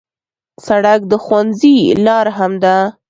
سړک 0.65 1.01
د 1.11 1.13
ښوونځي 1.23 1.77
لار 2.05 2.27
هم 2.37 2.51
ده. 2.63 2.75